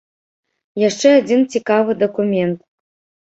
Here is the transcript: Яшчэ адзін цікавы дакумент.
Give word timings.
Яшчэ 0.83 1.09
адзін 1.17 1.45
цікавы 1.55 1.91
дакумент. 2.03 2.57